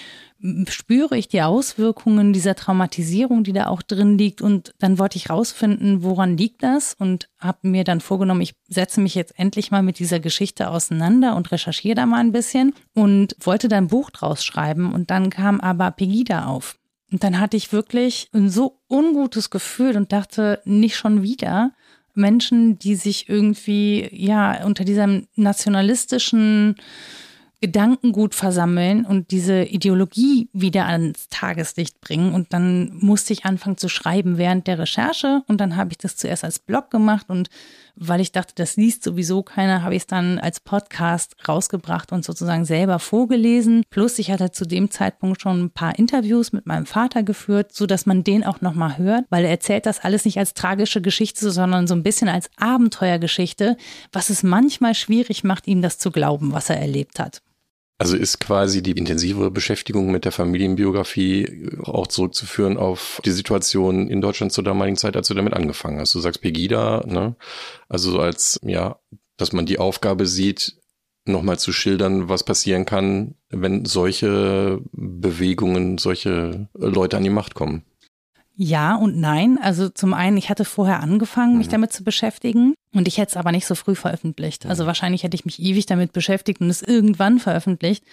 [0.68, 4.42] spüre ich die Auswirkungen dieser Traumatisierung, die da auch drin liegt.
[4.42, 6.94] Und dann wollte ich rausfinden, woran liegt das?
[6.98, 11.34] Und habe mir dann vorgenommen, ich setze mich jetzt endlich mal mit dieser Geschichte auseinander
[11.34, 14.92] und recherchiere da mal ein bisschen und wollte dann ein Buch draus schreiben.
[14.92, 16.76] Und dann kam aber Pegida auf.
[17.10, 21.72] Und dann hatte ich wirklich ein so ungutes Gefühl und dachte, nicht schon wieder.
[22.14, 26.76] Menschen, die sich irgendwie, ja, unter diesem nationalistischen
[27.64, 32.34] Gedankengut versammeln und diese Ideologie wieder ans Tageslicht bringen.
[32.34, 35.42] Und dann musste ich anfangen zu schreiben während der Recherche.
[35.48, 37.30] Und dann habe ich das zuerst als Blog gemacht.
[37.30, 37.48] Und
[37.96, 42.22] weil ich dachte, das liest sowieso keiner, habe ich es dann als Podcast rausgebracht und
[42.22, 43.84] sozusagen selber vorgelesen.
[43.88, 47.86] Plus ich hatte zu dem Zeitpunkt schon ein paar Interviews mit meinem Vater geführt, so
[47.86, 51.50] dass man den auch nochmal hört, weil er erzählt das alles nicht als tragische Geschichte,
[51.50, 53.78] sondern so ein bisschen als Abenteuergeschichte,
[54.12, 57.40] was es manchmal schwierig macht, ihm das zu glauben, was er erlebt hat.
[57.96, 64.20] Also ist quasi die intensive Beschäftigung mit der Familienbiografie auch zurückzuführen auf die Situation in
[64.20, 66.14] Deutschland zur damaligen Zeit, als du damit angefangen hast.
[66.14, 67.36] Du sagst Pegida, ne?
[67.88, 68.98] Also so als, ja,
[69.36, 70.76] dass man die Aufgabe sieht,
[71.24, 77.84] nochmal zu schildern, was passieren kann, wenn solche Bewegungen, solche Leute an die Macht kommen.
[78.56, 79.58] Ja und nein.
[79.60, 81.72] Also zum einen, ich hatte vorher angefangen, mich mhm.
[81.72, 84.66] damit zu beschäftigen und ich hätte es aber nicht so früh veröffentlicht.
[84.66, 88.04] Also wahrscheinlich hätte ich mich ewig damit beschäftigt und es irgendwann veröffentlicht.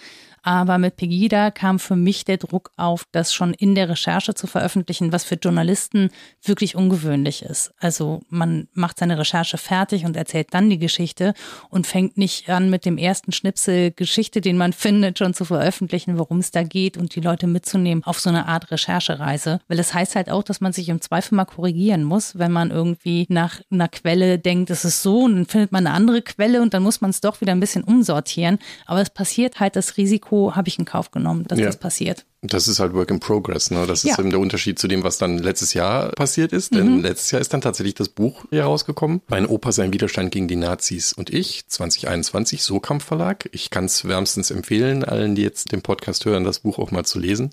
[0.44, 4.48] Aber mit Pegida kam für mich der Druck auf, das schon in der Recherche zu
[4.48, 6.10] veröffentlichen, was für Journalisten
[6.42, 7.72] wirklich ungewöhnlich ist.
[7.78, 11.34] Also man macht seine Recherche fertig und erzählt dann die Geschichte
[11.68, 16.18] und fängt nicht an mit dem ersten Schnipsel Geschichte, den man findet, schon zu veröffentlichen,
[16.18, 19.60] worum es da geht und die Leute mitzunehmen auf so eine Art Recherchereise.
[19.68, 22.50] Weil es das heißt halt auch, dass man sich im Zweifel mal korrigieren muss, wenn
[22.50, 26.22] man irgendwie nach einer Quelle denkt, es ist so und dann findet man eine andere
[26.22, 28.58] Quelle und dann muss man es doch wieder ein bisschen umsortieren.
[28.86, 31.66] Aber es passiert halt das Risiko, habe ich in Kauf genommen, dass ja.
[31.66, 32.24] das passiert.
[32.44, 33.86] Das ist halt Work in Progress, ne?
[33.86, 34.18] Das ist ja.
[34.18, 36.74] eben der Unterschied zu dem, was dann letztes Jahr passiert ist.
[36.74, 37.02] Denn mhm.
[37.02, 39.20] letztes Jahr ist dann tatsächlich das Buch herausgekommen.
[39.28, 43.48] Mein Opa, sein Widerstand gegen die Nazis und ich, 2021, So Kampf Verlag.
[43.52, 47.04] Ich kann es wärmstens empfehlen, allen, die jetzt den Podcast hören, das Buch auch mal
[47.04, 47.50] zu lesen.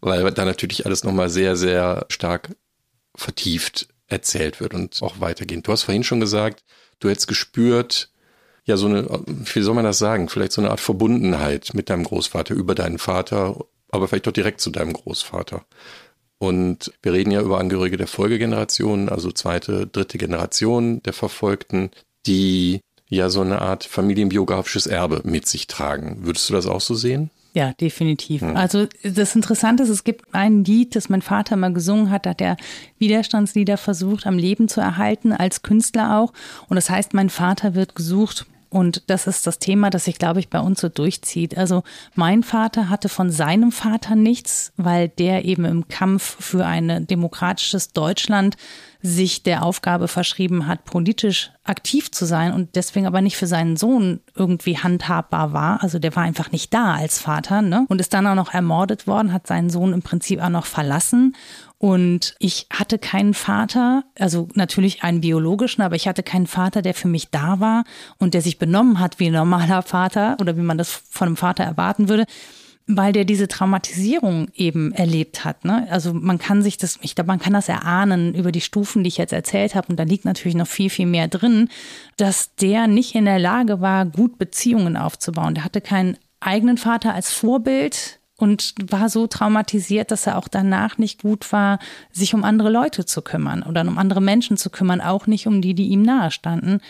[0.00, 2.50] weil da natürlich alles nochmal sehr, sehr stark
[3.16, 5.66] vertieft erzählt wird und auch weitergehend.
[5.66, 6.64] Du hast vorhin schon gesagt,
[7.00, 8.10] du hättest gespürt,
[8.64, 10.28] ja, so eine, wie soll man das sagen?
[10.28, 14.60] Vielleicht so eine Art Verbundenheit mit deinem Großvater über deinen Vater, aber vielleicht doch direkt
[14.60, 15.64] zu deinem Großvater.
[16.38, 21.90] Und wir reden ja über Angehörige der Folgegeneration, also zweite, dritte Generation der Verfolgten,
[22.26, 26.18] die ja so eine Art familienbiografisches Erbe mit sich tragen.
[26.26, 27.30] Würdest du das auch so sehen?
[27.54, 28.42] Ja, definitiv.
[28.42, 28.56] Hm.
[28.56, 32.30] Also das Interessante ist, es gibt ein Lied, das mein Vater mal gesungen hat, da
[32.30, 32.56] hat er
[32.98, 36.32] Widerstandslieder versucht am Leben zu erhalten, als Künstler auch.
[36.68, 38.46] Und das heißt, mein Vater wird gesucht.
[38.70, 41.56] Und das ist das Thema, das sich, glaube ich, bei uns so durchzieht.
[41.56, 41.84] Also
[42.14, 47.92] mein Vater hatte von seinem Vater nichts, weil der eben im Kampf für ein demokratisches
[47.94, 48.58] Deutschland
[49.00, 53.76] sich der Aufgabe verschrieben hat, politisch aktiv zu sein und deswegen aber nicht für seinen
[53.76, 55.82] Sohn irgendwie handhabbar war.
[55.82, 57.86] Also der war einfach nicht da als Vater ne?
[57.88, 61.36] und ist dann auch noch ermordet worden, hat seinen Sohn im Prinzip auch noch verlassen.
[61.78, 66.94] Und ich hatte keinen Vater, also natürlich einen biologischen, aber ich hatte keinen Vater, der
[66.94, 67.84] für mich da war
[68.18, 71.36] und der sich benommen hat wie ein normaler Vater oder wie man das von einem
[71.36, 72.24] Vater erwarten würde
[72.88, 75.66] weil der diese Traumatisierung eben erlebt hat.
[75.66, 75.86] Ne?
[75.90, 79.08] Also man kann sich das, ich glaube, man kann das erahnen über die Stufen, die
[79.08, 81.68] ich jetzt erzählt habe, und da liegt natürlich noch viel, viel mehr drin,
[82.16, 85.54] dass der nicht in der Lage war, gut Beziehungen aufzubauen.
[85.54, 90.96] Der hatte keinen eigenen Vater als Vorbild und war so traumatisiert, dass er auch danach
[90.96, 95.02] nicht gut war, sich um andere Leute zu kümmern oder um andere Menschen zu kümmern,
[95.02, 96.80] auch nicht um die, die ihm nahestanden.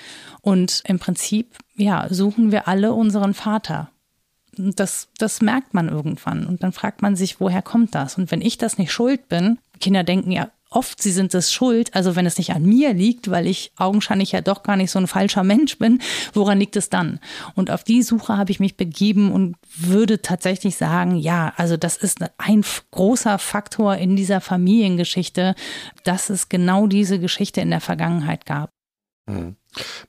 [0.42, 3.90] Und im Prinzip, ja, suchen wir alle unseren Vater
[4.58, 6.46] das, das merkt man irgendwann.
[6.46, 8.18] Und dann fragt man sich, woher kommt das?
[8.18, 11.94] Und wenn ich das nicht schuld bin, Kinder denken ja oft, sie sind es schuld.
[11.94, 14.98] Also wenn es nicht an mir liegt, weil ich augenscheinlich ja doch gar nicht so
[14.98, 16.00] ein falscher Mensch bin,
[16.34, 17.20] woran liegt es dann?
[17.54, 21.96] Und auf die Suche habe ich mich begeben und würde tatsächlich sagen, ja, also das
[21.96, 25.54] ist ein großer Faktor in dieser Familiengeschichte,
[26.04, 28.70] dass es genau diese Geschichte in der Vergangenheit gab.
[29.26, 29.56] Mhm.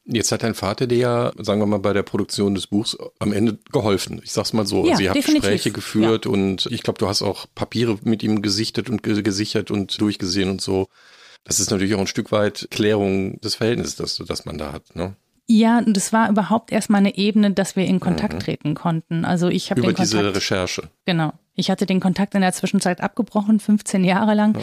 [0.06, 3.34] Jetzt hat dein Vater dir ja, sagen wir mal, bei der Produktion des Buchs am
[3.34, 4.22] Ende geholfen.
[4.24, 4.86] Ich sag's mal so.
[4.86, 5.44] Ja, also ihr habt definitiv.
[5.44, 6.32] Gespräche geführt ja.
[6.32, 10.62] und ich glaube, du hast auch Papiere mit ihm gesichtet und gesichert und durchgesehen und
[10.62, 10.88] so.
[11.44, 14.96] Das ist natürlich auch ein Stück weit Klärung des Verhältnisses, das, das man da hat,
[14.96, 15.16] ne?
[15.52, 18.40] Ja, und es war überhaupt erstmal eine Ebene, dass wir in Kontakt mhm.
[18.40, 19.26] treten konnten.
[19.26, 20.90] Also ich habe über den Kontakt, diese Recherche.
[21.06, 21.34] Genau.
[21.56, 24.56] Ich hatte den Kontakt in der Zwischenzeit abgebrochen, 15 Jahre lang.
[24.56, 24.62] Ja.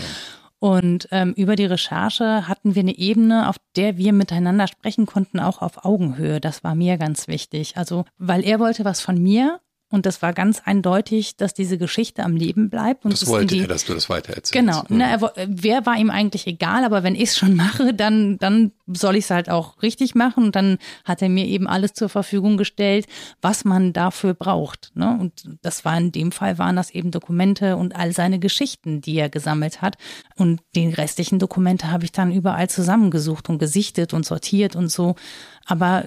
[0.59, 5.39] Und ähm, über die Recherche hatten wir eine Ebene, auf der wir miteinander sprechen konnten,
[5.39, 6.41] auch auf Augenhöhe.
[6.41, 7.77] Das war mir ganz wichtig.
[7.77, 9.61] Also, weil er wollte was von mir
[9.97, 13.07] und das war ganz eindeutig, dass diese Geschichte am Leben bleibt.
[13.07, 14.53] Und das wollte die, er, dass du das weitererzählst.
[14.53, 14.83] Genau.
[14.91, 14.99] Mhm.
[14.99, 18.73] Ne, er, wer war ihm eigentlich egal, aber wenn ich es schon mache, dann, dann
[18.87, 20.45] soll ich es halt auch richtig machen.
[20.45, 23.07] Und dann hat er mir eben alles zur Verfügung gestellt,
[23.41, 24.93] was man dafür braucht.
[24.95, 25.17] Ne?
[25.19, 29.17] Und das war in dem Fall waren das eben Dokumente und all seine Geschichten, die
[29.17, 29.97] er gesammelt hat.
[30.37, 35.17] Und die restlichen Dokumente habe ich dann überall zusammengesucht und gesichtet und sortiert und so.
[35.65, 36.05] Aber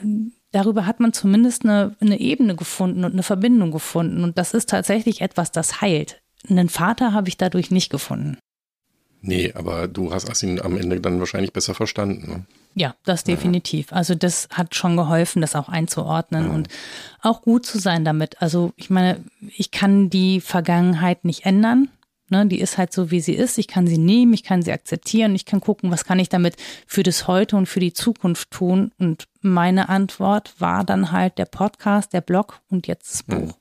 [0.52, 4.24] darüber hat man zumindest eine, eine Ebene gefunden und eine Verbindung gefunden.
[4.24, 6.22] Und das ist tatsächlich etwas, das heilt.
[6.50, 8.38] Einen Vater habe ich dadurch nicht gefunden.
[9.22, 12.32] Nee, aber du hast, ihn am Ende dann wahrscheinlich besser verstanden.
[12.32, 12.46] Ne?
[12.74, 13.92] Ja, das definitiv.
[13.92, 16.52] Also das hat schon geholfen, das auch einzuordnen ja.
[16.52, 16.70] und
[17.22, 18.42] auch gut zu sein damit.
[18.42, 19.24] Also ich meine,
[19.58, 21.90] ich kann die Vergangenheit nicht ändern.
[22.30, 23.58] Ne, die ist halt so, wie sie ist.
[23.58, 26.56] Ich kann sie nehmen, ich kann sie akzeptieren, ich kann gucken, was kann ich damit
[26.86, 28.92] für das Heute und für die Zukunft tun.
[29.00, 33.54] Und meine Antwort war dann halt der Podcast, der Blog und jetzt das Buch.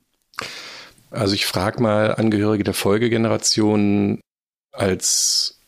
[1.11, 4.20] Also ich frage mal Angehörige der Folgegeneration
[4.72, 5.59] als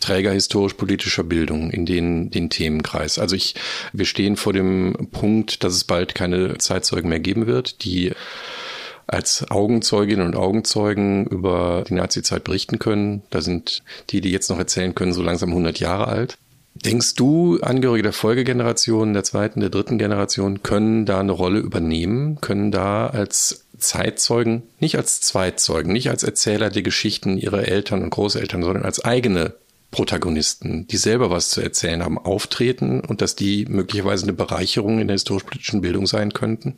[0.00, 3.18] Träger historisch-politischer Bildung in den, den Themenkreis.
[3.18, 3.54] Also ich,
[3.92, 8.12] wir stehen vor dem Punkt, dass es bald keine Zeitzeugen mehr geben wird, die
[9.06, 13.22] als Augenzeuginnen und Augenzeugen über die Nazizeit berichten können.
[13.30, 16.38] Da sind die, die jetzt noch erzählen können, so langsam 100 Jahre alt.
[16.74, 22.40] Denkst du, Angehörige der Folgegeneration, der zweiten, der dritten Generation, können da eine Rolle übernehmen,
[22.40, 28.10] können da als Zeitzeugen, nicht als Zweitzeugen, nicht als Erzähler der Geschichten ihrer Eltern und
[28.10, 29.54] Großeltern, sondern als eigene
[29.92, 35.06] Protagonisten, die selber was zu erzählen haben, auftreten und dass die möglicherweise eine Bereicherung in
[35.06, 36.76] der historisch-politischen Bildung sein könnten?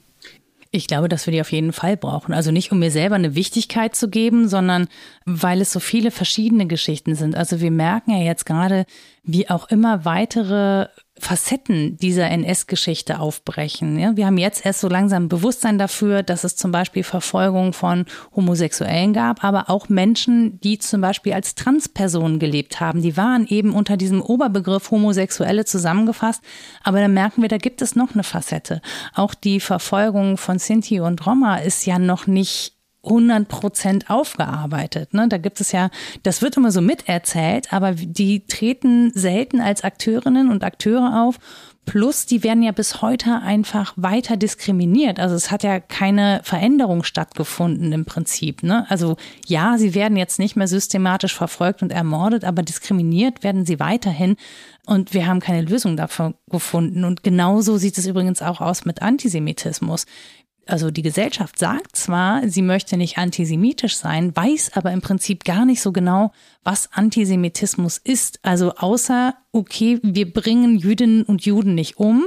[0.71, 2.35] Ich glaube, dass wir die auf jeden Fall brauchen.
[2.35, 4.89] Also nicht, um mir selber eine Wichtigkeit zu geben, sondern
[5.25, 7.37] weil es so viele verschiedene Geschichten sind.
[7.37, 8.87] Also wir merken ja jetzt gerade,
[9.23, 13.99] wie auch immer weitere Facetten dieser NS-Geschichte aufbrechen.
[13.99, 18.05] Ja, wir haben jetzt erst so langsam Bewusstsein dafür, dass es zum Beispiel Verfolgung von
[18.35, 23.03] Homosexuellen gab, aber auch Menschen, die zum Beispiel als Transpersonen gelebt haben.
[23.03, 26.43] Die waren eben unter diesem Oberbegriff Homosexuelle zusammengefasst.
[26.83, 28.83] Aber dann merken wir, da gibt es noch eine Facette.
[29.15, 32.76] Auch die Verfolgung von Sinti und Roma ist ja noch nicht
[33.07, 35.15] 100 Prozent aufgearbeitet.
[35.15, 35.29] Ne?
[35.29, 35.91] Da gibt es ja,
[36.23, 41.39] das wird immer so miterzählt, aber die treten selten als Akteurinnen und Akteure auf.
[41.87, 45.21] Plus, die werden ja bis heute einfach weiter diskriminiert.
[45.21, 48.65] Also es hat ja keine Veränderung stattgefunden im Prinzip.
[48.65, 48.85] Ne?
[48.89, 49.17] Also
[49.47, 54.37] ja, sie werden jetzt nicht mehr systematisch verfolgt und ermordet, aber diskriminiert werden sie weiterhin.
[54.85, 57.05] Und wir haben keine Lösung dafür gefunden.
[57.05, 60.07] Und genauso sieht es übrigens auch aus mit Antisemitismus
[60.67, 65.65] also die Gesellschaft sagt zwar, sie möchte nicht antisemitisch sein, weiß aber im Prinzip gar
[65.65, 66.33] nicht so genau,
[66.65, 68.41] was Antisemitismus ist.
[68.43, 72.25] Also außer, okay, wir bringen Jüdinnen und Juden nicht um,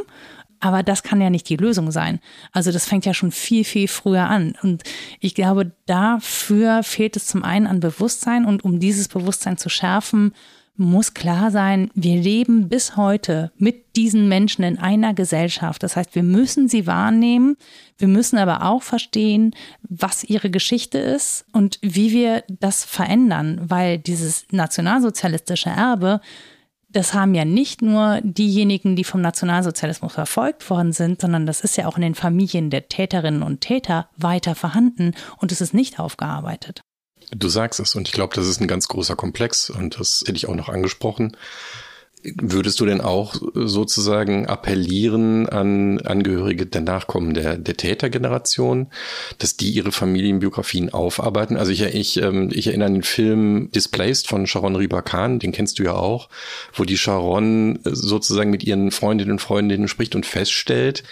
[0.61, 2.19] aber das kann ja nicht die Lösung sein.
[2.51, 4.55] Also das fängt ja schon viel, viel früher an.
[4.61, 4.83] Und
[5.19, 10.33] ich glaube, dafür fehlt es zum einen an Bewusstsein und um dieses Bewusstsein zu schärfen,
[10.79, 15.83] muss klar sein, wir leben bis heute mit diesen Menschen in einer Gesellschaft.
[15.83, 17.57] Das heißt, wir müssen sie wahrnehmen.
[17.97, 23.97] Wir müssen aber auch verstehen, was ihre Geschichte ist und wie wir das verändern, weil
[23.97, 26.21] dieses nationalsozialistische Erbe,
[26.89, 31.77] das haben ja nicht nur diejenigen, die vom Nationalsozialismus verfolgt worden sind, sondern das ist
[31.77, 35.99] ja auch in den Familien der Täterinnen und Täter weiter vorhanden und es ist nicht
[35.99, 36.81] aufgearbeitet.
[37.31, 40.37] Du sagst es und ich glaube, das ist ein ganz großer Komplex und das hätte
[40.37, 41.35] ich auch noch angesprochen.
[42.21, 48.87] Würdest du denn auch sozusagen appellieren an Angehörige der Nachkommen der, der Tätergeneration,
[49.37, 51.55] dass die ihre Familienbiografien aufarbeiten?
[51.55, 55.53] Also ich, ich, ähm, ich erinnere an den Film Displaced von Sharon Riba Khan, den
[55.53, 56.27] kennst du ja auch,
[56.73, 61.03] wo die Sharon sozusagen mit ihren Freundinnen und Freundinnen spricht und feststellt,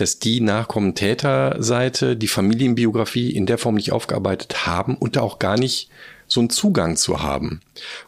[0.00, 5.38] dass die Nachkommen Täterseite die Familienbiografie in der Form nicht aufgearbeitet haben und da auch
[5.38, 5.90] gar nicht
[6.26, 7.60] so einen Zugang zu haben.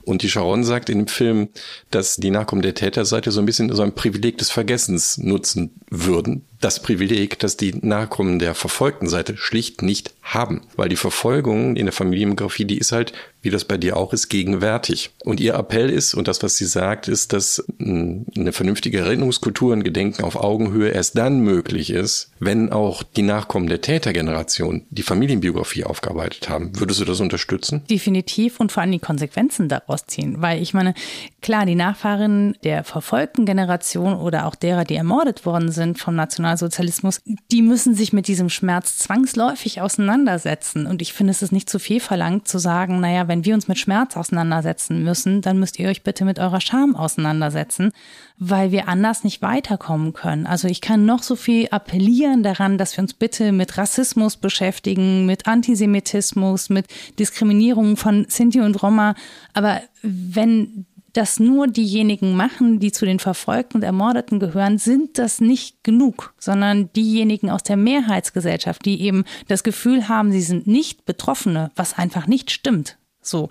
[0.03, 1.49] Und die Sharon sagt in dem Film,
[1.91, 6.47] dass die Nachkommen der Täterseite so ein bisschen so ein Privileg des Vergessens nutzen würden.
[6.63, 10.63] Das Privileg, das die Nachkommen der verfolgten Seite schlicht nicht haben.
[10.77, 14.29] Weil die Verfolgung in der Familienbiografie, die ist halt, wie das bei dir auch ist,
[14.29, 15.11] gegenwärtig.
[15.25, 19.83] Und ihr Appell ist, und das, was sie sagt, ist, dass eine vernünftige Erinnerungskultur, ein
[19.83, 25.83] Gedenken auf Augenhöhe erst dann möglich ist, wenn auch die Nachkommen der Tätergeneration die Familienbiografie
[25.83, 26.79] aufgearbeitet haben.
[26.79, 27.83] Würdest du das unterstützen?
[27.91, 30.37] Definitiv und vor allem die Konsequenzen daraus ziehen.
[30.41, 30.95] Weil ich meine,
[31.41, 36.15] klar, die Nachfahren der verfolgten Generation oder auch derer, die ermordet worden sind vom
[36.53, 40.87] Nationalsozialismus, die müssen sich mit diesem Schmerz zwangsläufig auseinandersetzen.
[40.87, 43.69] Und ich finde, es ist nicht zu viel verlangt zu sagen, naja, wenn wir uns
[43.69, 47.93] mit Schmerz auseinandersetzen müssen, dann müsst ihr euch bitte mit eurer Scham auseinandersetzen,
[48.39, 50.47] weil wir anders nicht weiterkommen können.
[50.47, 55.27] Also ich kann noch so viel appellieren daran, dass wir uns bitte mit Rassismus beschäftigen,
[55.27, 56.87] mit Antisemitismus, mit
[57.19, 59.15] Diskriminierung von Sinti und Roma.
[59.55, 65.41] Aber wenn das nur diejenigen machen, die zu den Verfolgten und Ermordeten gehören, sind das
[65.41, 71.05] nicht genug, sondern diejenigen aus der Mehrheitsgesellschaft, die eben das Gefühl haben, sie sind nicht
[71.05, 73.51] Betroffene, was einfach nicht stimmt, so,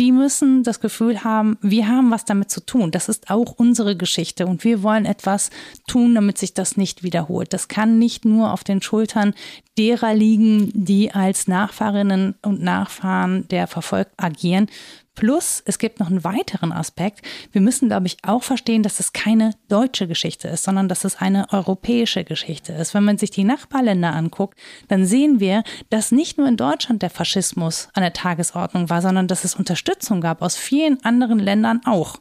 [0.00, 2.90] die müssen das Gefühl haben, wir haben was damit zu tun.
[2.90, 5.50] Das ist auch unsere Geschichte und wir wollen etwas
[5.86, 7.52] tun, damit sich das nicht wiederholt.
[7.52, 9.32] Das kann nicht nur auf den Schultern
[9.78, 14.66] derer liegen, die als Nachfahrinnen und Nachfahren der Verfolgt agieren,
[15.14, 17.20] Plus, es gibt noch einen weiteren Aspekt.
[17.52, 21.16] Wir müssen, glaube ich, auch verstehen, dass es keine deutsche Geschichte ist, sondern dass es
[21.16, 22.94] eine europäische Geschichte ist.
[22.94, 27.10] Wenn man sich die Nachbarländer anguckt, dann sehen wir, dass nicht nur in Deutschland der
[27.10, 32.16] Faschismus an der Tagesordnung war, sondern dass es Unterstützung gab aus vielen anderen Ländern auch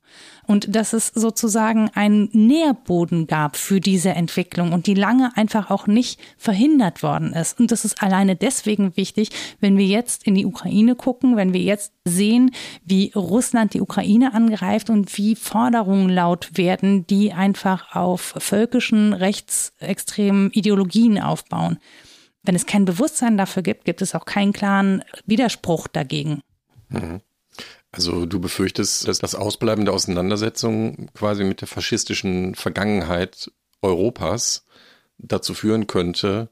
[0.48, 5.88] und dass es sozusagen einen Nährboden gab für diese Entwicklung und die lange einfach auch
[5.88, 7.60] nicht verhindert worden ist.
[7.60, 11.62] Und das ist alleine deswegen wichtig, wenn wir jetzt in die Ukraine gucken, wenn wir
[11.62, 12.52] jetzt sehen,
[12.84, 20.52] wie Russland die Ukraine angreift und wie Forderungen laut werden, die einfach auf völkischen rechtsextremen
[20.52, 21.78] Ideologien aufbauen.
[22.44, 26.42] Wenn es kein Bewusstsein dafür gibt, gibt es auch keinen klaren Widerspruch dagegen.
[26.90, 27.22] Mhm.
[27.92, 33.52] Also du befürchtest, dass das Ausbleiben der Auseinandersetzung quasi mit der faschistischen Vergangenheit
[33.82, 34.66] Europas
[35.18, 36.50] dazu führen könnte,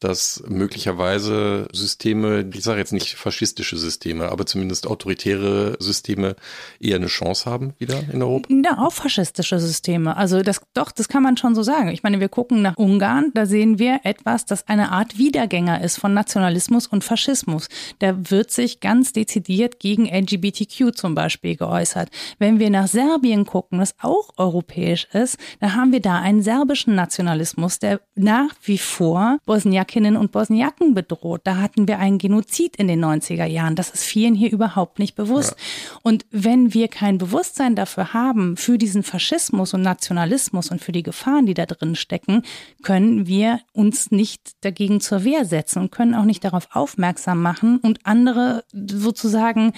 [0.00, 6.36] dass möglicherweise Systeme, ich sage jetzt nicht faschistische Systeme, aber zumindest autoritäre Systeme
[6.80, 8.48] eher eine Chance haben wieder in Europa?
[8.50, 10.16] Ja, auch faschistische Systeme.
[10.16, 11.88] Also das doch, das kann man schon so sagen.
[11.88, 15.98] Ich meine, wir gucken nach Ungarn, da sehen wir etwas, das eine Art Wiedergänger ist
[15.98, 17.68] von Nationalismus und Faschismus.
[17.98, 22.10] Da wird sich ganz dezidiert gegen LGBTQ zum Beispiel geäußert.
[22.38, 26.94] Wenn wir nach Serbien gucken, das auch europäisch ist, dann haben wir da einen serbischen
[26.94, 31.42] Nationalismus, der nach wie vor Bosniak Bosniakinnen und Bosniaken bedroht.
[31.44, 33.76] Da hatten wir einen Genozid in den 90er Jahren.
[33.76, 35.52] Das ist vielen hier überhaupt nicht bewusst.
[35.52, 35.98] Ja.
[36.02, 41.02] Und wenn wir kein Bewusstsein dafür haben, für diesen Faschismus und Nationalismus und für die
[41.02, 42.42] Gefahren, die da drin stecken,
[42.82, 47.78] können wir uns nicht dagegen zur Wehr setzen und können auch nicht darauf aufmerksam machen
[47.78, 49.72] und andere sozusagen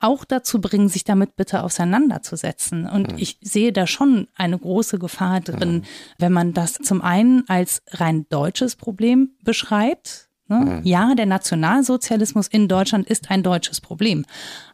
[0.00, 2.86] auch dazu bringen, sich damit bitte auseinanderzusetzen.
[2.86, 3.18] Und mhm.
[3.18, 5.82] ich sehe da schon eine große Gefahr drin, mhm.
[6.18, 10.28] wenn man das zum einen als rein deutsches Problem beschreibt.
[10.48, 10.56] Ne?
[10.58, 10.80] Mhm.
[10.84, 14.24] Ja, der Nationalsozialismus in Deutschland ist ein deutsches Problem.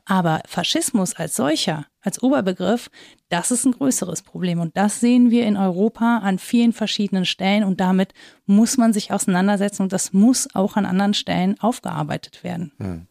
[0.04, 2.88] Aber Faschismus als solcher, als Oberbegriff,
[3.28, 4.60] das ist ein größeres Problem.
[4.60, 7.64] Und das sehen wir in Europa an vielen verschiedenen Stellen.
[7.64, 8.14] Und damit
[8.46, 9.82] muss man sich auseinandersetzen.
[9.82, 13.08] Und das muss auch an anderen Stellen aufgearbeitet werden.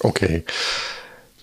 [0.00, 0.44] Okay.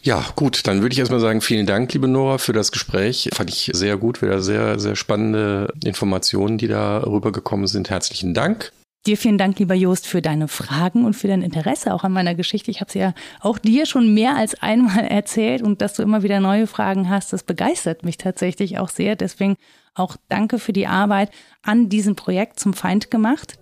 [0.05, 3.29] Ja, gut, dann würde ich erstmal sagen, vielen Dank, liebe Nora, für das Gespräch.
[3.33, 7.89] Fand ich sehr gut, wieder sehr, sehr spannende Informationen, die da rübergekommen sind.
[7.89, 8.71] Herzlichen Dank.
[9.07, 12.35] Dir vielen Dank, lieber Jost, für deine Fragen und für dein Interesse auch an meiner
[12.35, 12.69] Geschichte.
[12.69, 16.21] Ich habe sie ja auch dir schon mehr als einmal erzählt und dass du immer
[16.21, 19.15] wieder neue Fragen hast, das begeistert mich tatsächlich auch sehr.
[19.15, 19.57] Deswegen
[19.95, 21.31] auch danke für die Arbeit
[21.63, 23.57] an diesem Projekt zum Feind gemacht.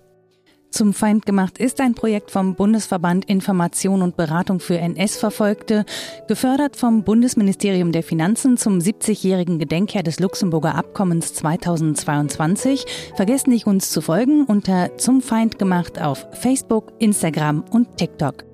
[0.74, 5.84] Zum Feind gemacht ist ein Projekt vom Bundesverband Information und Beratung für NS-Verfolgte,
[6.26, 12.86] gefördert vom Bundesministerium der Finanzen zum 70-jährigen Gedenkjahr des Luxemburger Abkommens 2022.
[13.14, 18.53] Vergesst nicht, uns zu folgen unter Zum Feind gemacht auf Facebook, Instagram und TikTok.